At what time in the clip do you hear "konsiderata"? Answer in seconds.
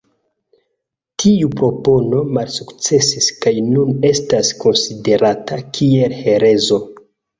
4.65-5.61